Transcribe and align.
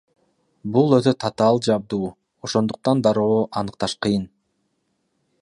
Бул 0.77 0.95
өтө 0.97 1.13
татаал 1.23 1.61
жабдуу, 1.67 2.09
ошондуктан 2.49 3.05
дароо 3.09 3.37
аныкташ 3.63 3.93
кыйын. 4.07 4.25